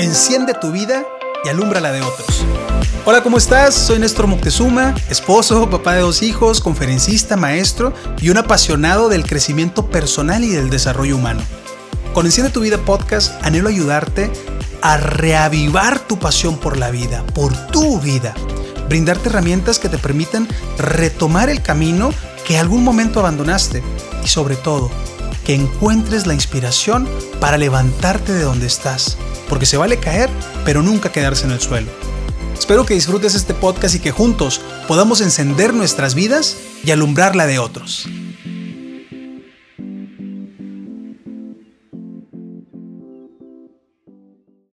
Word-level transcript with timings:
Enciende 0.00 0.54
tu 0.54 0.72
vida 0.72 1.04
y 1.44 1.50
alumbra 1.50 1.78
la 1.78 1.92
de 1.92 2.00
otros. 2.00 2.42
Hola, 3.04 3.22
¿cómo 3.22 3.36
estás? 3.36 3.74
Soy 3.74 3.98
Néstor 3.98 4.28
Moctezuma, 4.28 4.94
esposo, 5.10 5.68
papá 5.68 5.92
de 5.92 6.00
dos 6.00 6.22
hijos, 6.22 6.62
conferencista, 6.62 7.36
maestro 7.36 7.92
y 8.18 8.30
un 8.30 8.38
apasionado 8.38 9.10
del 9.10 9.26
crecimiento 9.26 9.90
personal 9.90 10.42
y 10.42 10.48
del 10.48 10.70
desarrollo 10.70 11.16
humano. 11.16 11.42
Con 12.14 12.24
Enciende 12.24 12.50
tu 12.50 12.60
vida 12.60 12.78
podcast 12.78 13.44
anhelo 13.44 13.68
ayudarte 13.68 14.30
a 14.80 14.96
reavivar 14.96 15.98
tu 15.98 16.18
pasión 16.18 16.56
por 16.56 16.78
la 16.78 16.90
vida, 16.90 17.22
por 17.34 17.54
tu 17.66 18.00
vida, 18.00 18.32
brindarte 18.88 19.28
herramientas 19.28 19.78
que 19.78 19.90
te 19.90 19.98
permitan 19.98 20.48
retomar 20.78 21.50
el 21.50 21.60
camino 21.60 22.08
que 22.46 22.56
algún 22.56 22.84
momento 22.84 23.20
abandonaste 23.20 23.82
y 24.24 24.28
sobre 24.28 24.56
todo 24.56 24.90
que 25.44 25.54
encuentres 25.54 26.26
la 26.26 26.32
inspiración 26.32 27.06
para 27.38 27.58
levantarte 27.58 28.32
de 28.32 28.44
donde 28.44 28.66
estás, 28.66 29.18
porque 29.50 29.66
se 29.66 29.76
vale 29.76 29.98
caer, 29.98 30.30
pero 30.64 30.80
nunca 30.82 31.12
quedarse 31.12 31.44
en 31.44 31.50
el 31.50 31.60
suelo. 31.60 31.90
Espero 32.58 32.86
que 32.86 32.94
disfrutes 32.94 33.34
este 33.34 33.52
podcast 33.52 33.96
y 33.96 34.00
que 34.00 34.12
juntos 34.12 34.62
podamos 34.86 35.20
encender 35.20 35.74
nuestras 35.74 36.14
vidas 36.14 36.56
y 36.84 36.92
alumbrar 36.92 37.36
la 37.36 37.46
de 37.46 37.58
otros. 37.58 38.08